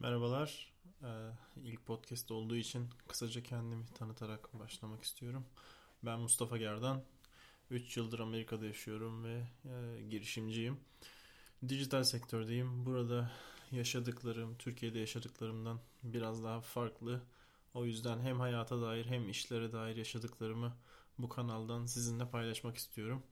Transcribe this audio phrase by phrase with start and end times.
[0.00, 0.72] Merhabalar.
[1.02, 1.06] Ee,
[1.64, 5.44] ilk podcast olduğu için kısaca kendimi tanıtarak başlamak istiyorum.
[6.02, 7.02] Ben Mustafa Gerdan.
[7.70, 10.80] 3 yıldır Amerika'da yaşıyorum ve e, girişimciyim.
[11.68, 12.86] Dijital sektördeyim.
[12.86, 13.30] Burada
[13.70, 17.20] yaşadıklarım, Türkiye'de yaşadıklarımdan biraz daha farklı.
[17.74, 20.76] O yüzden hem hayata dair hem işlere dair yaşadıklarımı
[21.18, 23.22] bu kanaldan sizinle paylaşmak istiyorum.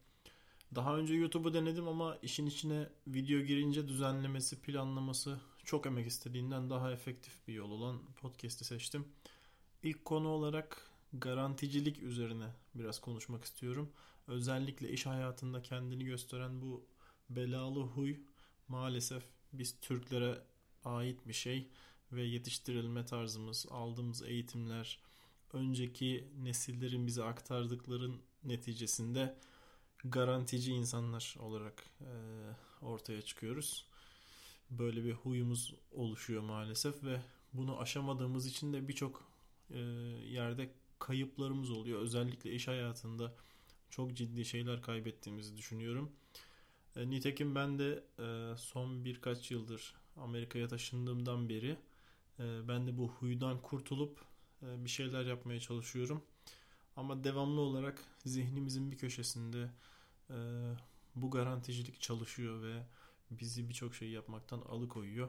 [0.75, 6.93] Daha önce YouTube'u denedim ama işin içine video girince düzenlemesi, planlaması çok emek istediğinden daha
[6.93, 9.09] efektif bir yol olan podcast'i seçtim.
[9.83, 13.93] İlk konu olarak garanticilik üzerine biraz konuşmak istiyorum.
[14.27, 16.87] Özellikle iş hayatında kendini gösteren bu
[17.31, 18.17] belalı huy
[18.69, 19.23] maalesef
[19.53, 20.39] biz Türklere
[20.85, 21.69] ait bir şey
[22.13, 24.99] ve yetiştirilme tarzımız, aldığımız eğitimler,
[25.53, 29.39] önceki nesillerin bize aktardıkların neticesinde
[30.05, 32.13] garantici insanlar olarak e,
[32.83, 33.88] ortaya çıkıyoruz.
[34.71, 37.21] Böyle bir huyumuz oluşuyor maalesef ve
[37.53, 39.29] bunu aşamadığımız için de birçok
[39.71, 39.79] e,
[40.29, 42.01] yerde kayıplarımız oluyor.
[42.01, 43.35] Özellikle iş hayatında
[43.91, 46.13] çok ciddi şeyler kaybettiğimizi düşünüyorum.
[46.97, 51.77] E, nitekim ben de e, son birkaç yıldır Amerika'ya taşındığımdan beri
[52.39, 54.25] e, ben de bu huydan kurtulup
[54.63, 56.23] e, bir şeyler yapmaya çalışıyorum.
[56.97, 59.71] Ama devamlı olarak zihnimizin bir köşesinde
[60.31, 60.37] e,
[61.15, 62.83] bu garanticilik çalışıyor ve
[63.31, 65.29] bizi birçok şey yapmaktan alıkoyuyor.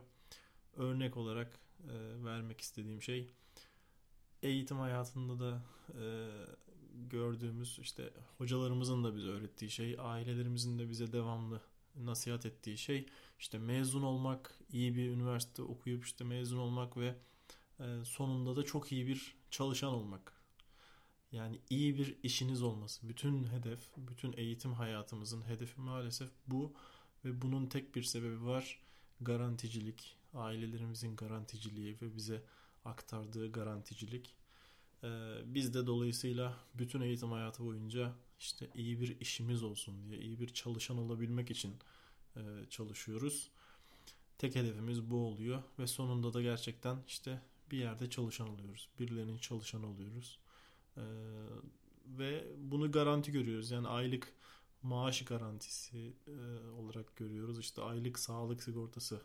[0.75, 3.33] Örnek olarak e, vermek istediğim şey
[4.43, 5.61] eğitim hayatında da
[6.01, 6.29] e,
[7.09, 11.61] gördüğümüz işte hocalarımızın da bize öğrettiği şey, ailelerimizin de bize devamlı
[11.95, 13.05] nasihat ettiği şey
[13.39, 17.15] işte mezun olmak, iyi bir üniversite okuyup işte mezun olmak ve
[17.79, 20.33] e, sonunda da çok iyi bir çalışan olmak.
[21.31, 23.09] Yani iyi bir işiniz olması.
[23.09, 26.73] Bütün hedef, bütün eğitim hayatımızın hedefi maalesef bu
[27.25, 28.79] ve bunun tek bir sebebi var.
[29.21, 32.43] Garanticilik, ailelerimizin garanticiliği ve bize
[32.85, 34.35] aktardığı garanticilik.
[35.03, 35.07] Ee,
[35.45, 40.47] biz de dolayısıyla bütün eğitim hayatı boyunca işte iyi bir işimiz olsun diye, iyi bir
[40.47, 41.75] çalışan olabilmek için
[42.35, 43.51] e, çalışıyoruz.
[44.37, 47.41] Tek hedefimiz bu oluyor ve sonunda da gerçekten işte
[47.71, 48.89] bir yerde çalışan oluyoruz.
[48.99, 50.39] Birilerinin çalışanı oluyoruz.
[50.97, 51.01] Ee,
[52.05, 53.71] ve bunu garanti görüyoruz.
[53.71, 54.33] Yani aylık
[54.81, 57.59] maaş garantisi e, olarak görüyoruz.
[57.59, 59.21] İşte aylık sağlık sigortası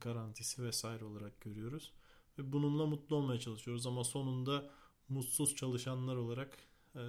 [0.00, 1.92] garantisi vesaire olarak görüyoruz.
[2.38, 4.70] Ve bununla mutlu olmaya çalışıyoruz ama sonunda
[5.08, 6.58] mutsuz çalışanlar olarak
[6.94, 7.02] e,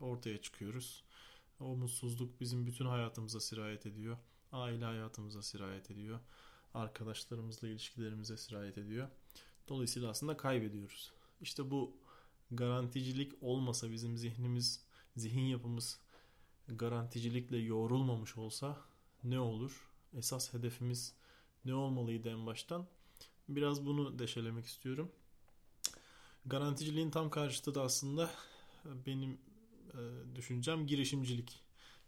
[0.00, 1.04] ortaya çıkıyoruz.
[1.60, 4.18] O mutsuzluk bizim bütün hayatımıza sirayet ediyor.
[4.52, 6.20] Aile hayatımıza sirayet ediyor.
[6.74, 9.08] Arkadaşlarımızla ilişkilerimize sirayet ediyor.
[9.68, 11.12] Dolayısıyla aslında kaybediyoruz.
[11.40, 11.96] İşte bu
[12.50, 14.84] garanticilik olmasa bizim zihnimiz,
[15.16, 16.00] zihin yapımız
[16.76, 18.76] garanticilikle yoğrulmamış olsa
[19.24, 19.86] ne olur?
[20.16, 21.14] Esas hedefimiz
[21.64, 22.86] ne olmalıydı en baştan?
[23.48, 25.10] Biraz bunu deşelemek istiyorum.
[26.46, 28.30] Garanticiliğin tam karşıtı da aslında
[29.06, 29.38] benim
[29.94, 29.98] e,
[30.36, 31.60] düşüncem girişimcilik.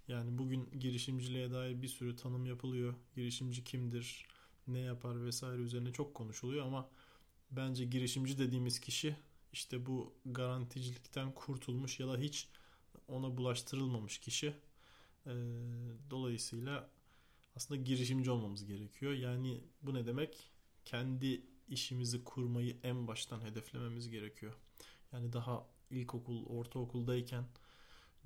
[0.09, 2.95] Yani bugün girişimciliğe dair bir sürü tanım yapılıyor.
[3.15, 4.27] Girişimci kimdir,
[4.67, 6.89] ne yapar vesaire üzerine çok konuşuluyor ama
[7.51, 9.17] bence girişimci dediğimiz kişi
[9.53, 12.49] işte bu garanticilikten kurtulmuş ya da hiç
[13.09, 14.55] ona bulaştırılmamış kişi.
[15.27, 15.33] E,
[16.11, 16.91] dolayısıyla
[17.57, 19.13] aslında girişimci olmamız gerekiyor.
[19.13, 20.51] Yani bu ne demek?
[20.85, 24.53] Kendi işimizi kurmayı en baştan hedeflememiz gerekiyor.
[25.13, 27.45] Yani daha ilkokul, ortaokuldayken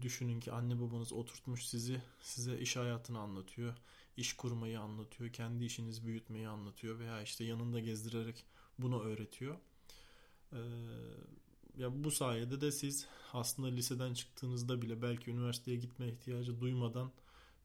[0.00, 3.74] düşünün ki anne babanız oturtmuş sizi, size iş hayatını anlatıyor,
[4.16, 8.44] iş kurmayı anlatıyor, kendi işinizi büyütmeyi anlatıyor veya işte yanında gezdirerek
[8.78, 9.56] bunu öğretiyor.
[10.52, 10.56] Ee,
[11.76, 17.12] ya bu sayede de siz aslında liseden çıktığınızda bile belki üniversiteye gitme ihtiyacı duymadan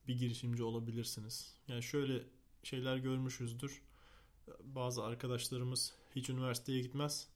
[0.07, 1.55] bir girişimci olabilirsiniz.
[1.67, 2.23] Yani şöyle
[2.63, 3.81] şeyler görmüşüzdür.
[4.63, 7.27] Bazı arkadaşlarımız hiç üniversiteye gitmez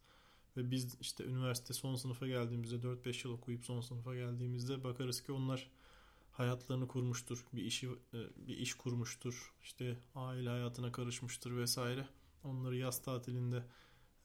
[0.58, 5.32] ve biz işte üniversite son sınıfa geldiğimizde 4-5 yıl okuyup son sınıfa geldiğimizde bakarız ki
[5.32, 5.70] onlar
[6.32, 7.46] hayatlarını kurmuştur.
[7.54, 9.54] Bir işi e, bir iş kurmuştur.
[9.64, 12.08] İşte aile hayatına karışmıştır vesaire.
[12.44, 13.64] Onları yaz tatilinde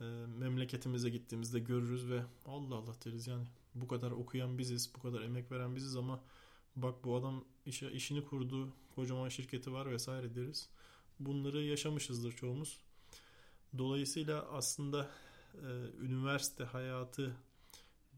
[0.00, 0.04] e,
[0.38, 5.52] memleketimize gittiğimizde görürüz ve Allah Allah deriz yani bu kadar okuyan biziz, bu kadar emek
[5.52, 6.20] veren biziz ama
[6.76, 10.68] bak bu adam işe, işini kurdu, kocaman şirketi var vesaire deriz.
[11.20, 12.78] Bunları yaşamışızdır çoğumuz.
[13.78, 15.10] Dolayısıyla aslında
[15.54, 15.68] e,
[16.00, 17.36] üniversite hayatı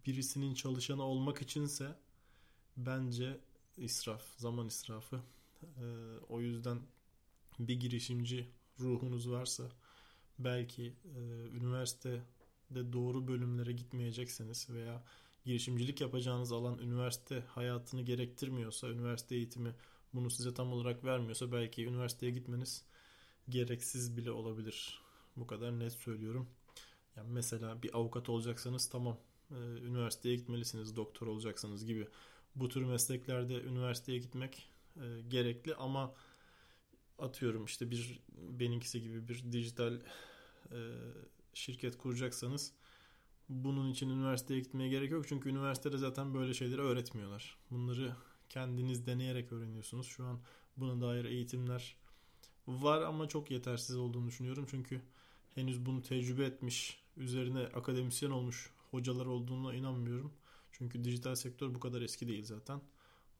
[0.06, 1.96] birisinin çalışanı olmak içinse
[2.76, 3.40] bence
[3.76, 5.20] israf, zaman israfı.
[5.62, 5.84] E,
[6.28, 6.80] o yüzden
[7.58, 8.48] bir girişimci
[8.80, 9.64] ruhunuz varsa
[10.38, 11.20] belki e,
[11.56, 15.02] üniversitede doğru bölümlere gitmeyecekseniz veya
[15.44, 19.74] girişimcilik yapacağınız alan üniversite hayatını gerektirmiyorsa, üniversite eğitimi
[20.14, 22.84] bunu size tam olarak vermiyorsa belki üniversiteye gitmeniz
[23.48, 25.00] gereksiz bile olabilir.
[25.36, 26.48] Bu kadar net söylüyorum.
[27.16, 29.18] Yani mesela bir avukat olacaksanız tamam
[29.50, 32.08] e, üniversiteye gitmelisiniz doktor olacaksanız gibi.
[32.54, 36.14] Bu tür mesleklerde üniversiteye gitmek e, gerekli ama
[37.22, 39.94] atıyorum işte bir benimkisi gibi bir dijital
[40.72, 40.78] e,
[41.54, 42.72] şirket kuracaksanız
[43.48, 45.28] bunun için üniversiteye gitmeye gerek yok.
[45.28, 47.56] Çünkü üniversitede zaten böyle şeyleri öğretmiyorlar.
[47.70, 48.16] Bunları
[48.48, 50.06] kendiniz deneyerek öğreniyorsunuz.
[50.06, 50.40] Şu an
[50.76, 51.96] buna dair eğitimler
[52.68, 54.66] var ama çok yetersiz olduğunu düşünüyorum.
[54.70, 55.00] Çünkü
[55.54, 60.32] henüz bunu tecrübe etmiş, üzerine akademisyen olmuş hocalar olduğuna inanmıyorum.
[60.72, 62.80] Çünkü dijital sektör bu kadar eski değil zaten.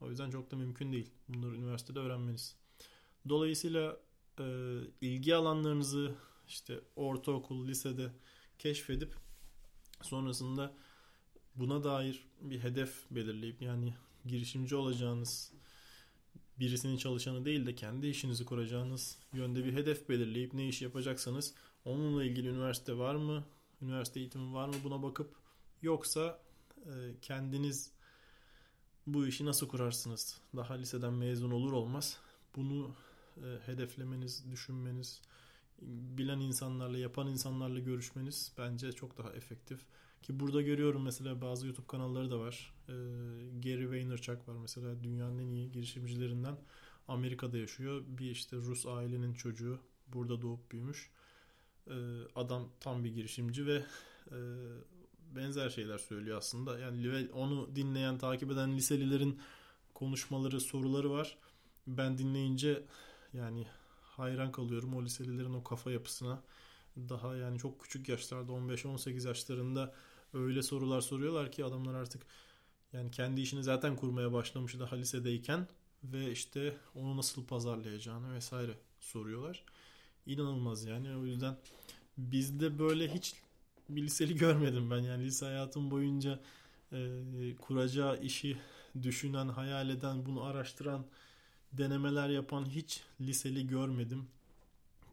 [0.00, 1.11] O yüzden çok da mümkün değil.
[1.29, 2.61] Bunları üniversitede öğrenmeniz.
[3.28, 4.00] Dolayısıyla
[4.40, 4.44] e,
[5.00, 6.14] ilgi alanlarınızı
[6.48, 8.12] işte ortaokul, lisede
[8.58, 9.14] keşfedip
[10.02, 10.74] sonrasında
[11.54, 13.94] buna dair bir hedef belirleyip yani
[14.26, 15.52] girişimci olacağınız
[16.58, 21.54] birisinin çalışanı değil de kendi işinizi kuracağınız yönde bir hedef belirleyip ne iş yapacaksanız
[21.84, 23.44] onunla ilgili üniversite var mı?
[23.82, 24.74] Üniversite eğitimi var mı?
[24.84, 25.34] Buna bakıp
[25.82, 26.42] yoksa
[26.86, 26.90] e,
[27.22, 27.92] kendiniz
[29.06, 30.40] bu işi nasıl kurarsınız?
[30.56, 32.19] Daha liseden mezun olur olmaz
[32.56, 32.94] bunu
[33.37, 35.23] e, hedeflemeniz, düşünmeniz,
[36.19, 39.81] bilen insanlarla, yapan insanlarla görüşmeniz bence çok daha efektif.
[40.23, 42.75] Ki burada görüyorum mesela bazı YouTube kanalları da var.
[42.88, 42.93] E,
[43.62, 46.56] Gary Vaynerchuk var mesela dünyanın en iyi girişimcilerinden.
[47.08, 48.02] Amerika'da yaşıyor.
[48.06, 49.81] Bir işte Rus ailenin çocuğu.
[50.08, 51.11] Burada doğup büyümüş.
[51.87, 51.94] E,
[52.34, 53.84] adam tam bir girişimci ve
[55.37, 56.79] benzer şeyler söylüyor aslında.
[56.79, 59.40] Yani onu dinleyen, takip eden liselilerin
[59.94, 61.38] konuşmaları, soruları var.
[61.87, 62.82] Ben dinleyince
[63.34, 63.67] yani
[64.02, 66.43] hayran kalıyorum o liselilerin o kafa yapısına.
[66.96, 69.94] Daha yani çok küçük yaşlarda 15-18 yaşlarında
[70.34, 72.23] öyle sorular soruyorlar ki adamlar artık
[72.93, 75.69] yani kendi işini zaten kurmaya başlamış daha lisedeyken
[76.05, 79.64] ve işte onu nasıl pazarlayacağını vesaire soruyorlar.
[80.26, 81.56] İnanılmaz yani o yüzden
[82.19, 83.34] bizde böyle hiç
[83.88, 86.40] bir liseli görmedim ben yani lise hayatım boyunca
[86.93, 86.99] e,
[87.61, 88.58] kuracağı işi
[89.02, 91.06] düşünen, hayal eden, bunu araştıran,
[91.72, 94.26] denemeler yapan hiç liseli görmedim.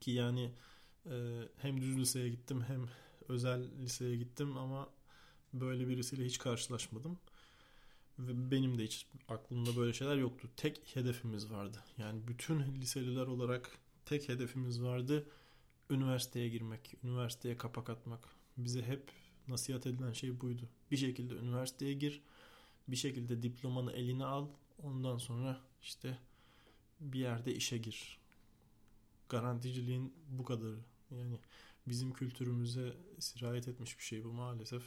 [0.01, 0.51] Ki yani
[1.05, 2.89] e, hem düz liseye gittim hem
[3.29, 4.89] özel liseye gittim ama
[5.53, 7.17] böyle birisiyle hiç karşılaşmadım.
[8.19, 10.49] Ve benim de hiç aklımda böyle şeyler yoktu.
[10.57, 11.83] Tek hedefimiz vardı.
[11.97, 13.71] Yani bütün liseliler olarak
[14.05, 15.25] tek hedefimiz vardı.
[15.89, 18.29] Üniversiteye girmek, üniversiteye kapak atmak.
[18.57, 19.11] Bize hep
[19.47, 20.69] nasihat edilen şey buydu.
[20.91, 22.21] Bir şekilde üniversiteye gir,
[22.87, 24.47] bir şekilde diplomanı eline al.
[24.83, 26.17] Ondan sonra işte
[26.99, 28.19] bir yerde işe gir.
[29.29, 30.79] Garanticiliğin bu kadarı.
[31.11, 31.39] Yani
[31.87, 34.83] bizim kültürümüze sirayet etmiş bir şey bu maalesef.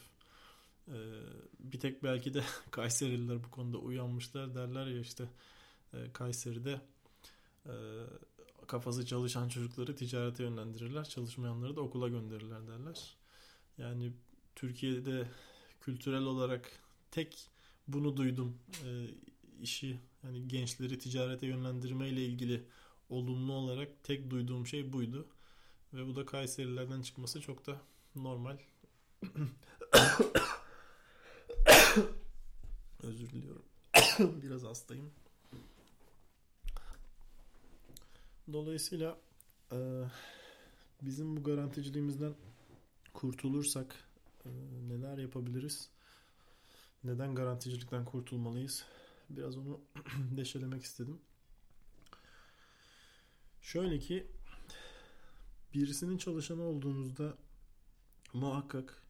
[0.89, 0.93] Ee,
[1.59, 5.29] bir tek belki de Kayserililer bu konuda uyanmışlar derler ya işte
[5.95, 6.81] e, Kayseri'de
[7.67, 7.75] e,
[8.67, 11.05] kafası çalışan çocukları ticarete yönlendirirler.
[11.05, 13.17] Çalışmayanları da okula gönderirler derler.
[13.79, 14.13] Yani
[14.55, 15.29] Türkiye'de
[15.81, 16.73] kültürel olarak
[17.11, 17.51] tek
[17.89, 18.59] bunu duydum.
[18.85, 19.11] E,
[19.61, 22.65] işi hani gençleri ticarete yönlendirme ile ilgili
[23.09, 25.27] olumlu olarak tek duyduğum şey buydu.
[25.95, 27.81] Ve bu da Kayserilerden çıkması çok da
[28.17, 28.59] normal.
[33.03, 33.65] Özür diliyorum.
[34.43, 35.11] Biraz hastayım.
[38.53, 39.19] Dolayısıyla
[39.73, 40.05] e,
[41.03, 42.35] bizim bu garanticiliğimizden
[43.15, 43.97] kurtulursak
[44.45, 44.49] e,
[44.89, 45.89] neler yapabiliriz?
[47.05, 48.85] Neden garanticilikten kurtulmalıyız?
[49.37, 49.81] Biraz onu
[50.37, 51.21] deşelemek istedim.
[53.63, 54.27] Şöyle ki
[55.75, 57.37] birisinin çalışanı olduğunuzda
[58.33, 59.03] muhakkak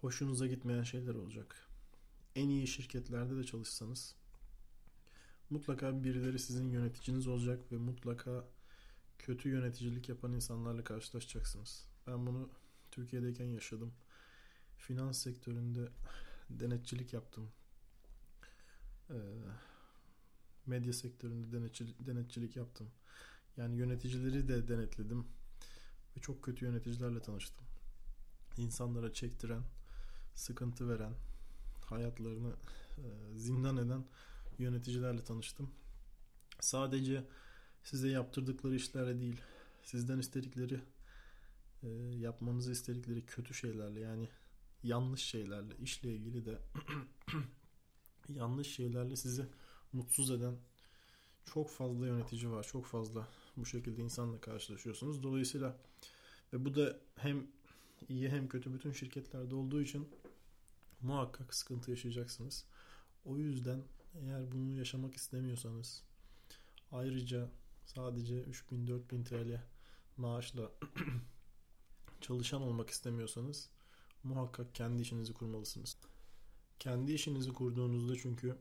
[0.00, 1.68] hoşunuza gitmeyen şeyler olacak.
[2.34, 4.14] En iyi şirketlerde de çalışsanız
[5.50, 8.48] mutlaka birileri sizin yöneticiniz olacak ve mutlaka
[9.18, 11.88] kötü yöneticilik yapan insanlarla karşılaşacaksınız.
[12.06, 12.50] Ben bunu
[12.90, 13.92] Türkiye'deyken yaşadım.
[14.76, 15.88] Finans sektöründe
[16.50, 17.50] denetçilik yaptım.
[19.10, 19.14] Ee,
[20.66, 21.52] medya sektöründe
[22.06, 22.90] denetçilik, yaptım.
[23.56, 25.26] Yani yöneticileri de denetledim.
[26.16, 27.66] Ve çok kötü yöneticilerle tanıştım.
[28.56, 29.62] İnsanlara çektiren,
[30.34, 31.14] sıkıntı veren,
[31.84, 32.52] hayatlarını
[32.98, 34.04] e, zindan eden
[34.58, 35.70] yöneticilerle tanıştım.
[36.60, 37.26] Sadece
[37.84, 39.40] size yaptırdıkları işlerle değil,
[39.82, 40.80] sizden istedikleri,
[41.82, 41.88] e,
[42.18, 44.28] yapmanızı istedikleri kötü şeylerle yani
[44.82, 46.58] yanlış şeylerle, işle ilgili de
[48.34, 49.46] yanlış şeylerle sizi
[49.92, 50.56] mutsuz eden
[51.44, 52.62] çok fazla yönetici var.
[52.62, 55.22] Çok fazla bu şekilde insanla karşılaşıyorsunuz.
[55.22, 55.76] Dolayısıyla
[56.52, 57.46] ve bu da hem
[58.08, 60.08] iyi hem kötü bütün şirketlerde olduğu için
[61.00, 62.64] muhakkak sıkıntı yaşayacaksınız.
[63.24, 63.82] O yüzden
[64.22, 66.02] eğer bunu yaşamak istemiyorsanız
[66.92, 67.50] ayrıca
[67.86, 69.62] sadece 3000-4000 TL
[70.16, 70.72] maaşla
[72.20, 73.70] çalışan olmak istemiyorsanız
[74.22, 75.96] muhakkak kendi işinizi kurmalısınız.
[76.80, 78.56] Kendi işinizi kurduğunuzda çünkü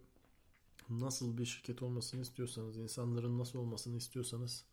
[0.90, 4.66] nasıl bir şirket olmasını istiyorsanız, insanların nasıl olmasını istiyorsanız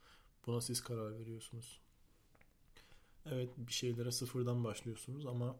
[0.46, 1.80] buna siz karar veriyorsunuz.
[3.26, 5.56] Evet bir şeylere sıfırdan başlıyorsunuz ama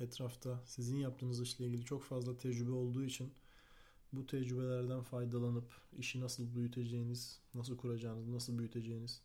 [0.00, 3.32] etrafta sizin yaptığınız işle ilgili çok fazla tecrübe olduğu için
[4.12, 9.20] bu tecrübelerden faydalanıp işi nasıl büyüteceğiniz, nasıl kuracağınız, nasıl büyüteceğiniz,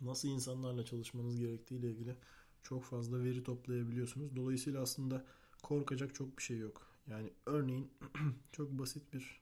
[0.00, 2.16] nasıl insanlarla çalışmanız gerektiği ile ilgili
[2.62, 4.36] çok fazla veri toplayabiliyorsunuz.
[4.36, 5.24] Dolayısıyla aslında
[5.62, 6.93] korkacak çok bir şey yok.
[7.10, 7.90] Yani örneğin
[8.52, 9.40] çok basit bir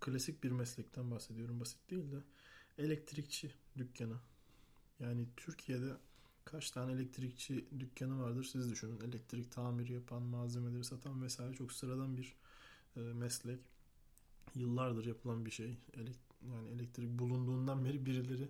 [0.00, 1.60] klasik bir meslekten bahsediyorum.
[1.60, 2.22] Basit değil de
[2.78, 4.16] elektrikçi dükkanı.
[5.00, 5.96] Yani Türkiye'de
[6.44, 9.00] kaç tane elektrikçi dükkanı vardır siz düşünün.
[9.00, 12.34] Elektrik tamir yapan, malzemeleri satan vesaire çok sıradan bir
[12.96, 13.60] e, meslek.
[14.54, 15.76] Yıllardır yapılan bir şey.
[15.94, 16.16] Elek,
[16.48, 18.48] yani elektrik bulunduğundan beri birileri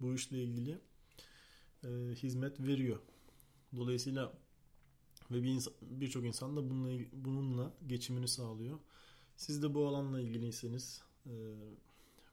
[0.00, 0.78] bu işle ilgili
[1.84, 2.98] e, hizmet veriyor.
[3.76, 4.32] Dolayısıyla
[5.32, 8.78] ve bir insan, birçok insan da bununla, bununla geçimini sağlıyor.
[9.36, 11.32] Siz de bu alanla ilgiliyseniz e,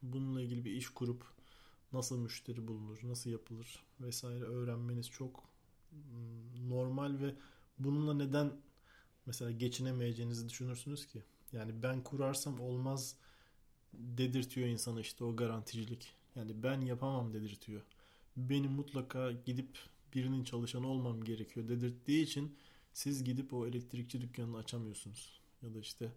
[0.02, 1.24] bununla ilgili bir iş kurup
[1.92, 5.44] nasıl müşteri bulunur, nasıl yapılır vesaire öğrenmeniz çok
[6.68, 7.34] normal ve
[7.78, 8.52] bununla neden
[9.26, 11.22] mesela geçinemeyeceğinizi düşünürsünüz ki.
[11.52, 13.16] Yani ben kurarsam olmaz
[13.92, 16.12] dedirtiyor insanı işte o garanticilik.
[16.36, 17.82] Yani ben yapamam dedirtiyor.
[18.36, 19.78] Benim mutlaka gidip
[20.14, 22.56] birinin çalışanı olmam gerekiyor dedirttiği için
[22.92, 25.40] siz gidip o elektrikçi dükkanını açamıyorsunuz.
[25.62, 26.12] Ya da işte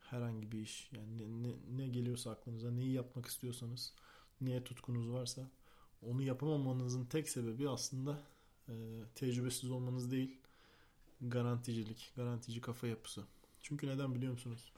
[0.00, 3.94] herhangi bir iş yani ne, ne, ne geliyorsa aklınıza neyi yapmak istiyorsanız
[4.40, 5.50] neye tutkunuz varsa
[6.02, 8.18] onu yapamamanızın tek sebebi aslında
[8.68, 8.74] e,
[9.14, 10.38] tecrübesiz olmanız değil
[11.20, 13.24] garanticilik, garantici kafa yapısı.
[13.62, 14.72] Çünkü neden biliyor musunuz?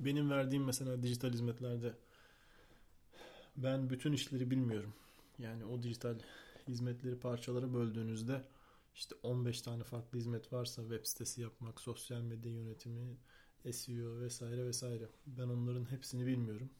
[0.00, 1.94] Benim verdiğim mesela dijital hizmetlerde
[3.56, 4.94] ben bütün işleri bilmiyorum.
[5.38, 6.14] Yani o dijital
[6.68, 8.42] hizmetleri parçalara böldüğünüzde
[8.94, 13.16] işte 15 tane farklı hizmet varsa web sitesi yapmak, sosyal medya yönetimi,
[13.72, 15.08] SEO vesaire vesaire.
[15.26, 16.70] Ben onların hepsini bilmiyorum.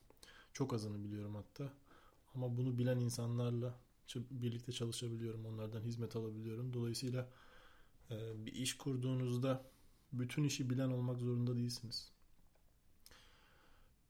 [0.52, 1.73] Çok azını biliyorum hatta.
[2.35, 3.75] Ama bunu bilen insanlarla
[4.17, 5.47] birlikte çalışabiliyorum.
[5.47, 6.73] Onlardan hizmet alabiliyorum.
[6.73, 7.29] Dolayısıyla
[8.11, 9.71] e, bir iş kurduğunuzda
[10.12, 12.12] bütün işi bilen olmak zorunda değilsiniz.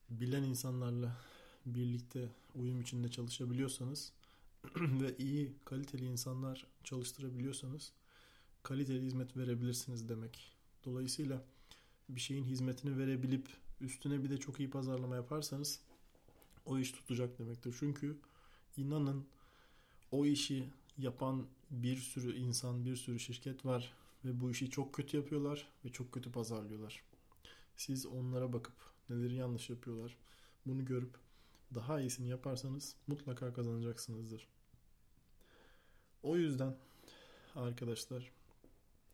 [0.09, 1.17] Bilen insanlarla
[1.65, 4.13] birlikte uyum içinde çalışabiliyorsanız
[4.75, 7.91] ve iyi kaliteli insanlar çalıştırabiliyorsanız
[8.63, 10.51] kaliteli hizmet verebilirsiniz demek.
[10.85, 11.43] Dolayısıyla
[12.09, 13.47] bir şeyin hizmetini verebilip
[13.81, 15.79] üstüne bir de çok iyi pazarlama yaparsanız
[16.65, 17.75] o iş tutacak demektir.
[17.79, 18.17] Çünkü
[18.77, 19.25] inanın
[20.11, 23.93] o işi yapan bir sürü insan, bir sürü şirket var
[24.25, 27.03] ve bu işi çok kötü yapıyorlar ve çok kötü pazarlıyorlar.
[27.75, 28.75] Siz onlara bakıp
[29.09, 30.17] neleri yanlış yapıyorlar
[30.65, 31.17] bunu görüp
[31.75, 34.47] daha iyisini yaparsanız mutlaka kazanacaksınızdır.
[36.23, 36.75] O yüzden
[37.55, 38.31] arkadaşlar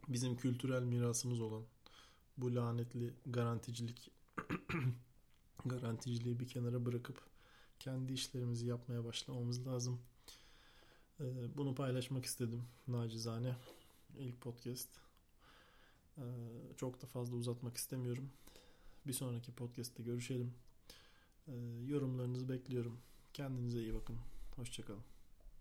[0.08, 1.64] bizim kültürel mirasımız olan
[2.38, 4.12] bu lanetli garanticilik
[5.66, 7.22] garanticiliği bir kenara bırakıp
[7.80, 10.00] kendi işlerimizi yapmaya başlamamız lazım.
[11.20, 13.56] Ee, bunu paylaşmak istedim nacizane.
[14.18, 14.90] ilk podcast.
[16.18, 16.22] Ee,
[16.78, 18.30] çok da fazla uzatmak istemiyorum.
[19.08, 20.54] Bir sonraki podcast'te görüşelim.
[21.48, 21.52] Ee,
[21.86, 22.98] yorumlarınızı bekliyorum.
[23.34, 24.18] Kendinize iyi bakın.
[24.56, 25.04] Hoşçakalın.